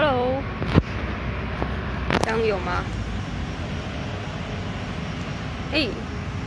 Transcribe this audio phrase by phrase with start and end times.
[0.00, 0.40] Hello，
[2.20, 2.84] 这样有吗？
[5.72, 5.88] 哎、欸，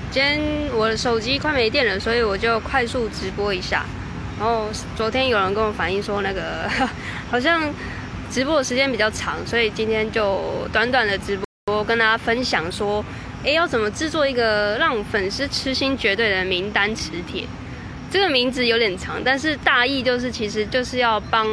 [0.10, 0.40] 今天
[0.74, 3.84] 我的手机快没电了，所以我就快速直播一下。
[4.40, 6.70] 然后昨天有人跟我反映说，那个
[7.30, 7.62] 好像
[8.32, 13.04] 直播的时间比较长，所以今天就短短的直播跟大家分享说，
[13.44, 17.44] 哎、要怎么制作一个让粉丝痴心绝对的名单磁铁？
[18.10, 21.46] 这个名字有点长，但是大意就是，其实就是要帮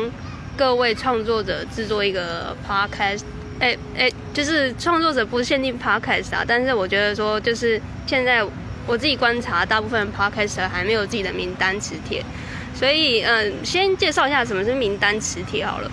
[0.59, 3.23] 各位创作者制作一个 podcast。
[3.61, 8.45] 哎哎，就是创作者不限定 podcast 啊，但是我觉得说，就是现在
[8.85, 12.25] 我自己观察，大部分 podcast 还没有自己的名单磁铁，
[12.75, 15.89] 所以嗯，先介绍一下什么是名单磁铁好了。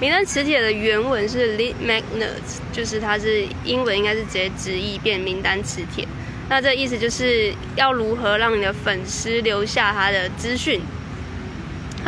[0.00, 6.04] 名单磁铁的原文是 lead magnets，就是它是英文应该是直接直译变名单磁铁。
[6.48, 10.80] 那这意思就是要如何让你的粉丝留下他的资讯，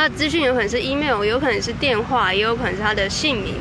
[0.01, 3.55] 他的资讯有可能是 email，有可能是电话，也有可能是他的姓名。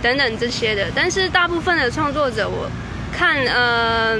[0.00, 2.70] 等等这些的，但是大部分的创作者，我
[3.12, 4.16] 看，呃，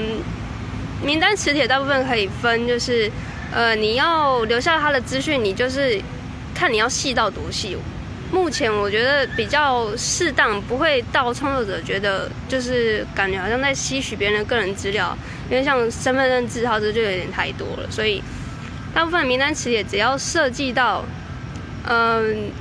[1.01, 3.09] 名单磁铁大部分可以分，就是，
[3.53, 6.01] 呃，你要留下他的资讯，你就是
[6.53, 7.77] 看你要细到多细。
[8.31, 15.17] 目前我觉得比较适当，不会到创作者觉得就是感觉好像在吸取别人的个人资料，
[15.49, 18.21] 因为像身份证字号这就有点太多了，所以
[18.93, 21.05] 大部分名单磁铁只要设计到，
[21.87, 22.51] 嗯。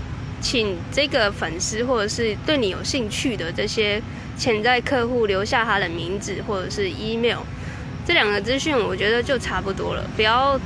[0.40, 3.98] 请这个粉丝或者是对你有兴趣的这些
[4.36, 7.38] 潜在客户留下他的名字或者是 email，
[8.06, 10.60] 这两个资讯我觉得就差不多了，不要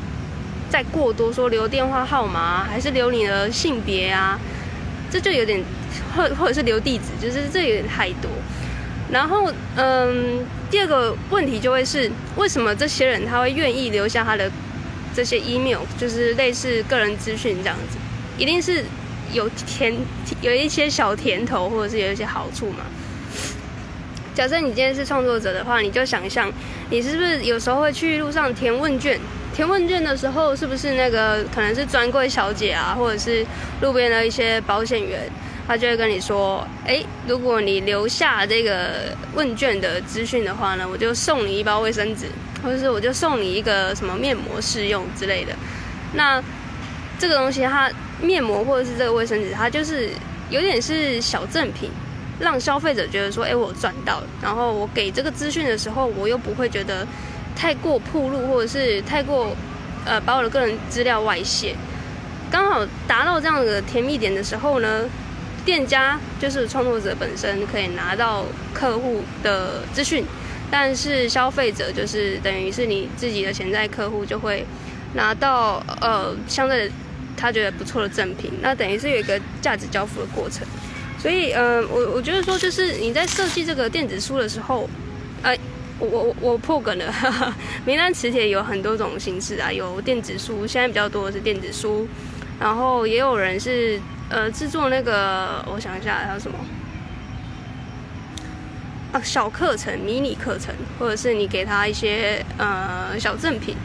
[0.69, 4.37] 再过多说留电话号码还是留你的性别啊，
[5.13, 5.63] 这就有点
[6.13, 8.29] 或或者是留地址，就是这有点太多。
[9.13, 14.51] 然后嗯，第二个问题就会是为什么这些人他会愿意留下他的
[15.15, 17.97] 这些 email，就是类似个人资讯这样子，
[18.39, 18.83] 一定是。
[19.35, 19.95] 有甜，
[20.41, 22.79] 有一些小甜头，或者是有一些好处嘛。
[24.35, 26.51] 假设你今天是创作者的话，你就想象，
[26.89, 29.21] 你是不是有时候会去路上填问卷？
[29.55, 33.45] 填问卷的时候，是不是那个可能是专柜小姐啊，或者是
[33.83, 35.31] 路边的一些保险员，
[35.67, 42.25] 他就会跟你说：“哎，如果你留下这个问卷的资讯的话呢，我就送你一包卫生纸，
[42.65, 45.53] 或者是我就送你一个什么面膜试用之类的。”
[46.17, 46.43] 那
[47.19, 47.91] 这个东西它。
[48.21, 50.11] 面膜或者是这个卫生纸，它就是
[50.51, 51.91] 有点是小赠品，
[52.41, 54.27] 让消费者觉得说，哎，我赚到了。
[54.43, 57.07] 然后我给这个资讯的时候，我又不会觉得
[57.55, 59.57] 太过暴露，或者是太过
[60.05, 61.75] 呃把我的个人资料外泄。
[62.51, 65.05] 刚好达到这样的甜蜜点的时候呢，
[65.65, 70.25] 店家就是创作者本身可以拿到客户的资讯，
[70.71, 74.67] 但是消费者就是等于是你自己的潜在客户就会
[75.15, 76.91] 拿到呃相对。
[77.39, 80.67] 他觉得不错的赠品，那等于是有一个价值交付的过程，
[81.19, 84.91] 所以，嗯、呃，我我觉得说，就是你在设计这个电子书的时候，
[85.43, 85.57] 呃，
[86.01, 87.55] 我我我破梗了，哈哈，
[87.85, 92.09] 名单磁铁有很多种形式啊，有电子书，现在比较多的是电子书，
[92.59, 96.59] 然后也有人是呃制作那个，我想一下还有什么？
[99.13, 103.77] 啊，小课程、迷你课程，或者是你给他一些呃小赠品。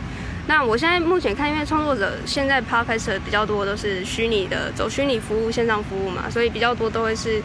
[0.46, 7.42] 那我现在目前看，因为创作者现在 Podcast 比较多都是虚拟的，走虚拟服务、线上服务嘛，所以比较多都会是，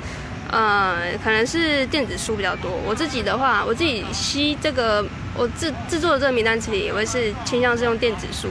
[0.51, 2.69] 呃，可能是电子书比较多。
[2.85, 5.05] 我自己的话，我自己吸这个，
[5.37, 8.49] 我制制作的这个名单磁铁也会是倾向是用电子书，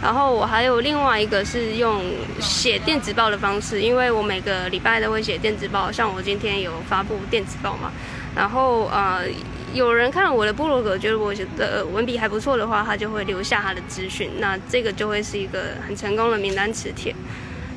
[0.00, 2.00] 然后我还有另外一个是用
[2.40, 7.90] 写电子报的方式，因为我每个礼拜都会写电子报，像我今天有发布电子报嘛，
[8.36, 9.24] 然后呃。
[9.74, 17.14] 有人看了我的部落格，觉得我的文笔还不错的话，他就会留下他的资讯，那这个就会是一个很成功的名单磁铁。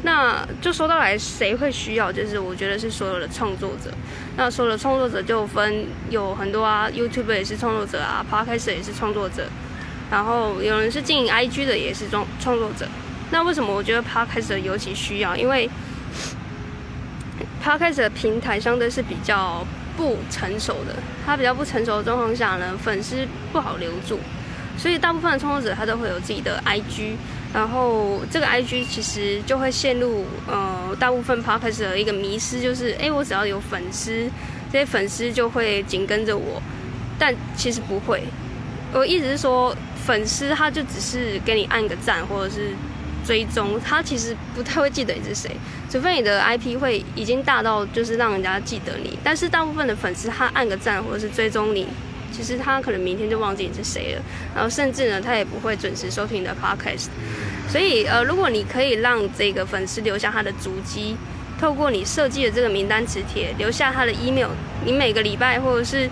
[0.04, 2.12] 那就说到来，谁会需要？
[2.12, 3.92] 就是我觉得是所有的创作者。
[4.36, 9.48] 那所有的创作者就分有很多啊，YouTube 也是创作者啊，Podcast 也是创作者，
[10.10, 12.88] 然后有人是经营 IG 的也是创创作者。
[13.32, 15.36] 那为什么我觉得 Podcast 尤其需要？
[15.36, 15.70] 因为
[17.64, 19.64] Podcast 的平台相对是比较。
[20.02, 24.18] 不成熟的，他比较不成熟的状况下呢，粉丝不好留住，
[24.76, 27.14] 所以大部分的创作者他都会有自己的 IG，
[27.54, 34.28] 然后这个 IG 其实就会陷入呃大部分 p o d c a s 的一个迷失，就是哎，我只要有粉丝，
[34.72, 36.60] 这些粉丝就会紧跟着我，
[37.20, 38.24] 但其实不会。
[38.94, 42.72] 我意思是说，粉丝他就只是给你按个赞，或者是。
[43.26, 45.50] 追踪他其实不太会记得你是谁，
[45.90, 49.18] 除非你的 IP 会已经大到就是让人家记得你。
[49.24, 51.88] 但是大部分的粉丝他按个赞或者是追踪你，
[52.32, 54.22] 其实他可能明天就忘记你是谁了，
[54.56, 57.08] 然后甚至呢，他也不会准时收听你的 podcast。
[57.70, 61.16] 所以，呃，如果你可以让这个粉丝留下他的足迹，
[61.60, 64.50] 透过你设计的这个名单磁铁留下他的 email，
[64.84, 66.10] 你每个礼拜或者是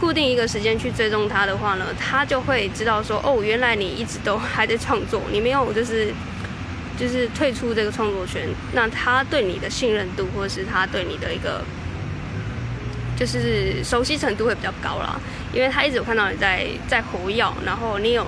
[0.00, 6.12] 固定一个时间去追踪他的话呢，他就会知道说，哦，原来你一直都还在创作，你没有就是
[6.98, 11.62] 就是退出这个创作圈，那他对你的信任度或者是他对你的一个
[13.16, 15.18] 就是熟悉程度会比较高啦，
[15.52, 18.26] 因为他一直有看到你在在活跃，然后你有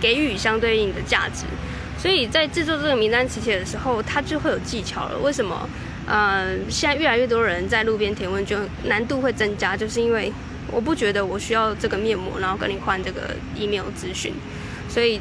[0.00, 1.44] 给予相对应的价值。
[1.98, 5.18] 所以在制作这个名单磁铁的时候，他就会有技巧了。
[5.18, 5.68] 为什么？
[6.04, 10.32] 呃，现在越来越多人在路边填问卷，难度会增加，就是因为
[10.68, 14.34] 我不觉得我需要这个面膜，然后跟你换这个 email 资讯，
[14.88, 15.20] 所以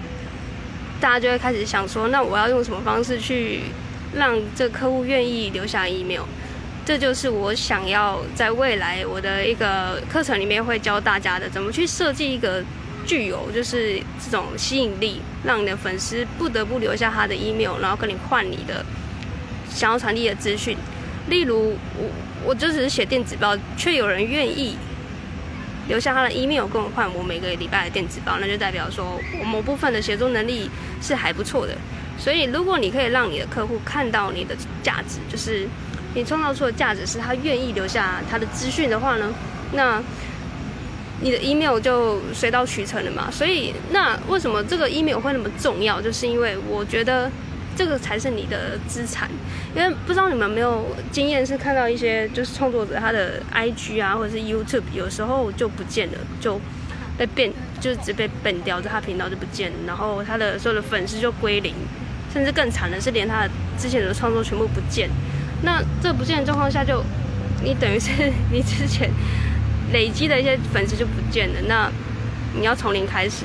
[1.01, 3.61] 大家就会开始想说，那我要用什么方式去
[4.13, 6.21] 让这客户愿意留下 email？
[6.85, 12.63] 这就是我想要在未来我的一个课程里面会教大家的，怎么去设计一个。
[13.03, 18.85] 具有就是这种吸引力，让你的粉丝不得不留下他的 email，然后跟你换你的
[19.67, 20.77] 想要传递的资讯。
[21.27, 22.07] 例如，我
[22.45, 24.77] 我就只是写电子报，却有人愿意
[25.91, 30.69] 留下他的 email 跟我换我每个礼拜的电子报，那就代表说我某部分的协作能力
[31.01, 31.75] 是还不错的。
[32.17, 35.67] 所以，如果你可以让你的客户看到你的价值，就是
[36.15, 39.33] 你创造出的价值是他愿意留下他的资讯的话呢，
[39.73, 40.01] 那。
[41.23, 46.01] 你的 email 就水到渠成了嘛，所以那为什么这个 email 会那么重要？
[46.01, 47.29] 就是因为我觉得
[47.75, 49.29] 这个才是你的资产。
[49.75, 56.59] 因为不知道你们没有经验，是看到一些就是创作者他的 IG 啊，或者是 YouTube，有时候就不见了，就
[57.17, 61.73] 被变，就是只被崩掉，就他频道就不见了，然后他的所有的粉丝就归零，
[62.33, 65.09] 甚至更惨的是连他的之前的创作全部不见。
[65.63, 67.03] 那这不见的状况下，就
[67.63, 69.09] 你等于是你之前。
[69.91, 71.91] 累积的一些粉丝就不见了，那
[72.57, 73.43] 你要从零开始。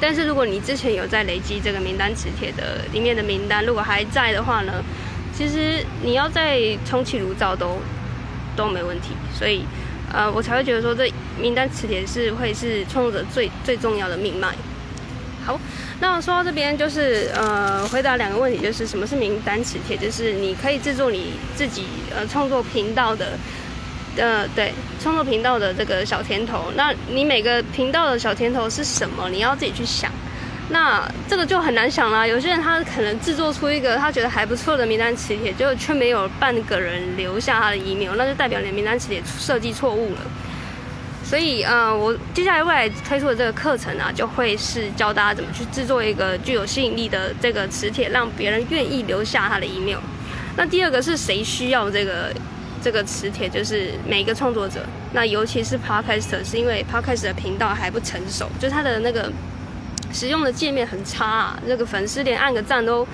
[0.00, 4.82] 但是如果你之前有在累积这个名单磁铁的里面的名单，如果还在的话呢，
[5.36, 7.78] 其实你要再重启炉灶都
[8.56, 9.08] 都没问题。
[9.38, 9.64] 所以，
[10.12, 14.48] 呃，我才会觉得说这名单磁铁是会是创作者最最重要的命脉。
[15.44, 15.60] 好，
[16.00, 19.96] 那我说到这边就是呃，回答两个问题，就是什么是名单磁铁？
[19.96, 23.38] 就是你可以制作你自己呃创作频道的。
[24.20, 24.72] 呃，对，
[25.02, 29.28] 创作频道的这个小甜头，那你每个频道的小甜头是什么？
[29.30, 30.10] 你要自己去想。
[30.72, 32.24] 那这个就很难想啦。
[32.24, 40.20] 有些人他可能制作出一个他觉得还不错的名单磁铁，就却没有半个人留下他的 email，那就代表你的名单磁铁设计错误了。
[41.24, 49.98] 所以，呃，我接下来未来推出的这个课程啊，就会是教大家怎么去制作一个具有吸引力的这个磁铁，让别人愿意留下他的 email。
[50.56, 52.32] 那第二个是谁需要这个？
[52.82, 54.80] 这个磁铁就是每一个创作者，
[55.12, 59.30] 那尤其是 Podcast，是因为 Podcast 的频道还不成熟，就它的那个
[60.12, 63.06] 使用的界面很差啊，那个粉丝连按个赞都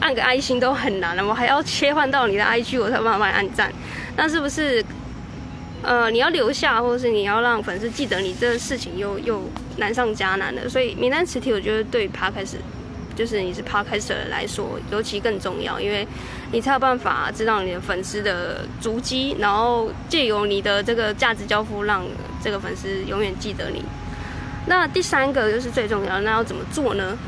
[0.00, 3.72] 按个爱心都很难了，我还要切换到你的 IG，我才慢慢按赞，
[4.16, 4.84] 那是不是？
[5.80, 12.56] 呃，你要留下，或者是你要让粉丝记得你这个事情又又难上加难的，所以名单磁铁我觉得对 p o d c a s。
[13.18, 16.06] 就是你是 Podcaster 来说，尤其更重要，因为
[16.52, 22.06] 你才有办法知道你的粉丝的足迹，然后借由你的这个价值交付，让
[22.40, 23.82] 这个粉丝永远记得你。
[24.66, 27.18] 那第三个就是最重要，那要怎么做呢？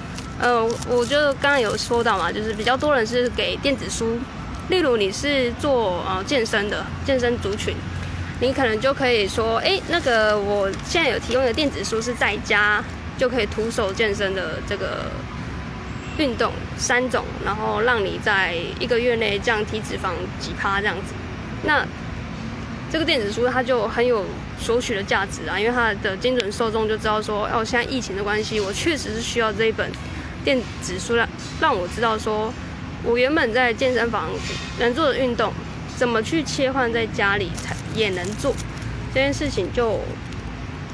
[0.40, 4.16] 呃，我就刚刚有说到嘛，就是比较多人是给电子书，
[4.68, 7.74] 例如你是做呃健身的健身族群，
[8.40, 12.80] 你可能就可以说，哎，那个我现在有提供的电子书是在家
[13.18, 15.10] 就可以徒手健身的这个。
[16.18, 21.14] 运动三种，然后让你在一个月内降体脂肪几趴这样子。
[21.64, 21.86] 那
[22.90, 24.24] 这个电子书它就很有
[24.58, 29.90] 索取的价值啊，因为它的精准受众就知道说，哦，现在疫情的关系，我确实是需要这一本
[30.44, 31.28] 电子书让
[31.60, 32.52] 让我知道说，
[33.04, 34.28] 我原本在健身房
[34.78, 35.52] 能做的运动，
[35.96, 38.54] 怎么去切换在家里才也能做
[39.14, 39.80] 这件事情就。
[39.80, 40.00] 就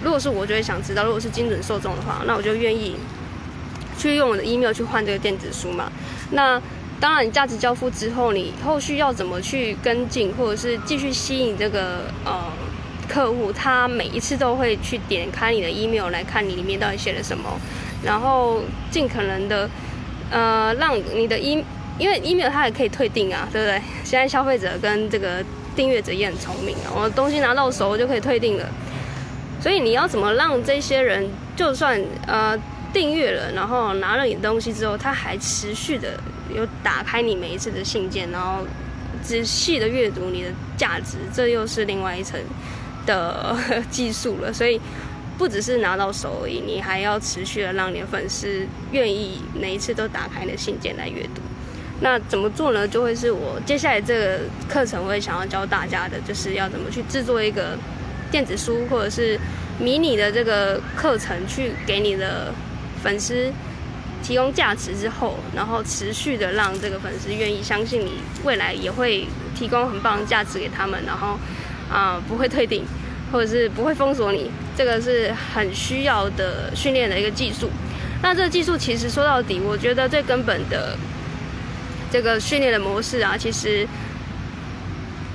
[0.04, 2.96] 如果是我就会想知道，如果是精准受众的话，那我就愿意。
[3.96, 5.90] 去用我的 email 去换这个电子书嘛？
[6.30, 6.60] 那
[6.98, 12.44] 当然，价值交付之后，你后续要怎么去跟进，或者是继续吸引这个呃
[13.06, 13.52] 客户？
[13.52, 17.50] 他每一次都会去点开你的 email 来看你里面到底写了什么，
[18.02, 19.68] 然后尽可能的
[20.30, 21.62] 呃让你的 e，
[21.98, 23.82] 因为 email 它也可以退订啊，对不对？
[24.02, 25.44] 现在消费者跟这个
[25.76, 28.66] 订阅者也很聪明啊，我东西拿到手我就可以退订了。
[29.60, 32.58] 所以你要怎么让这些人，就算呃。
[32.96, 38.66] 订阅了，然后拿了你的东西之后，他还持续的有打开你每一次的信件，然后
[39.22, 40.48] 仔细的阅读你的
[40.78, 42.40] 价值，这又是另外一层
[43.04, 43.54] 的
[43.90, 44.80] 技术了，所以
[45.36, 51.42] 不只是拿到手而已，你还要持续的让你的粉丝愿意每一次都打开你的信件来阅读。
[52.00, 52.88] 那怎么做呢？
[52.88, 57.76] 就会是我接下来这个课程我也想要教大家的，就是要怎么去制作一个
[58.30, 59.38] 电子书或者是
[59.78, 62.54] 迷你的这个课程，去给你的
[63.06, 63.52] 粉丝
[64.20, 71.38] 提供价值之后，然后持续的让这个粉丝愿意相信你，未来也会提供很棒的价值给他们，然后
[71.88, 72.84] 啊、不会退订，
[73.30, 77.70] 或者是不会封锁你，这个是很需要的训练的一个技术。
[78.22, 80.96] 那这个技术其实说到底，我觉得最根本的。
[82.08, 83.86] 这个训练的模式啊，其实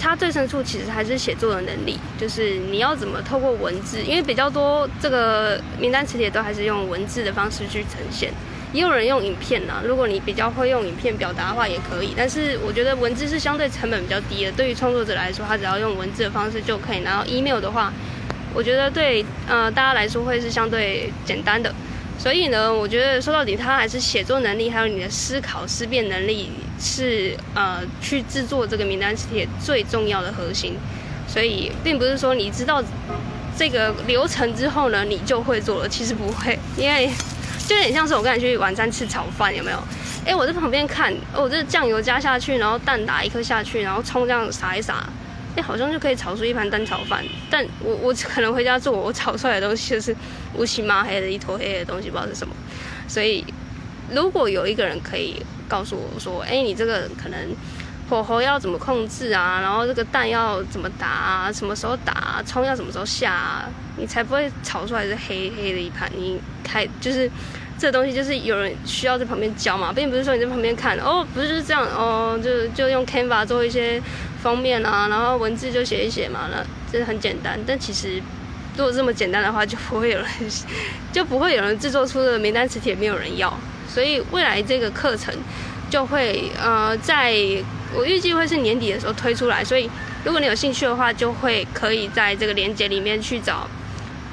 [0.02, 8.32] 它最深处其实还是写作的能力，就是你要怎么透过文字，因为比较多这个名单磁铁都还是用文字的方式去呈现，
[8.74, 9.84] 也有人用影片啊。
[9.86, 12.14] 如果你比较会用影片表达的话，也可以。
[12.18, 17.94] 但是我觉得文字是相对成本比较低的，对于创作者来说，他只要用文字的方式就可以拿到 email 的话，
[18.56, 21.72] 我觉得对呃大家来说会是相对简单的。
[22.18, 26.50] 所以呢，我觉得说到底，它还是写作能力，还有你的思考思辨能力
[26.82, 30.76] 是呃去制作这个名单磁铁最重要的核心。
[31.28, 32.84] 所以，并不是说你知道
[33.58, 35.88] 这个流程之后呢，你就会做了。
[35.88, 37.10] 其实不会，因为
[37.66, 39.78] 就有点像是我刚才去晚餐吃炒饭，有没有？
[40.26, 45.08] 哎，我在旁边看，哦，这酱油加下去，然后蛋打一颗下去，然后葱这样撒一撒。
[45.56, 50.16] 哎，好像就可以炒出一盘蛋炒饭，但我我可能回家做，我炒出来的东西就是
[50.56, 52.54] 乌漆嘛黑的一坨黑的东西，不知道是什么。
[53.08, 53.46] 所以，
[54.12, 57.40] 如果有一个人可以告诉我说，哎，你这个可能
[58.10, 59.60] 火候要怎么控制啊？
[59.62, 61.52] 然后这个蛋要怎么打啊？
[61.52, 62.44] 什么时候打啊？
[62.46, 63.70] 葱要什么时候下啊？
[63.96, 66.12] 你才不会炒出来是黑黑的一盘。
[66.18, 67.32] 你开就是
[67.80, 74.02] 这东西，就是有人需要在旁边教嘛，并不是说你在旁边看哦，不是就是这样哦，就就用 Canva 做一些。
[74.42, 77.60] 封面啊，然后文字就写一写嘛，那这很简单。
[77.64, 78.20] 但其实，
[78.76, 80.28] 如果这么简单的话，就不会有人，
[81.14, 83.56] 就不会有人制作出的名单磁铁没有人要。
[83.94, 85.34] 所以未来这个课程
[85.90, 87.36] 就会呃，在
[87.94, 89.64] 我预计会是年底的时候推出来。
[89.64, 89.90] 所以
[90.24, 93.68] 如果你有兴趣的话，就会可以在这个链接里面去找，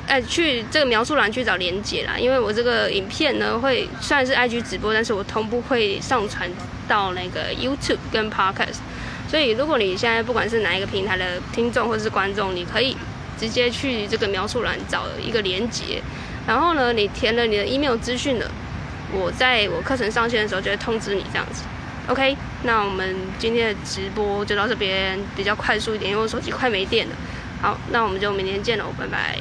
[0.06, 2.16] 哎，去这个描述栏去找链接啦。
[2.16, 6.48] 因为我这个影片呢，会虽然是 IG 直播，但是我同步会上传
[6.86, 8.78] 到那个 YouTube 跟 Podcast。
[9.28, 12.96] 所以，如果你现在不管是哪一个平台的听众或者是观众，你可以
[13.38, 16.00] 直接去这个描述栏找一个连接，
[16.46, 18.50] 然后呢，你填了你的 email 资讯了，
[19.12, 21.64] 我在我课程上线的时候就会通知你这样子。
[22.08, 27.14] OK，那我们今天的直播就到这边，比较快速一点，因为我手机快没电了。
[27.60, 29.38] 好，那我们就明天见喽，拜拜。